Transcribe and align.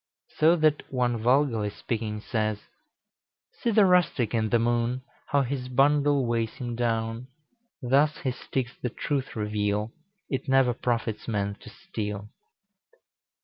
So 0.39 0.55
that 0.55 0.91
one 0.91 1.17
vulgarly 1.21 1.69
speaking 1.69 2.21
says, 2.21 2.61
"See 3.59 3.69
the 3.69 3.85
rustic 3.85 4.33
in 4.33 4.49
the 4.49 4.57
Moon, 4.57 5.03
How 5.27 5.43
his 5.43 5.69
bundle 5.69 6.25
weighs 6.25 6.53
him 6.55 6.75
down; 6.75 7.27
Thus 7.83 8.17
his 8.17 8.35
sticks 8.35 8.71
the 8.81 8.89
truth 8.89 9.35
reveal, 9.35 9.91
It 10.27 10.49
never 10.49 10.73
profits 10.73 11.27
man 11.27 11.53
to 11.59 11.69
steal." 11.69 12.29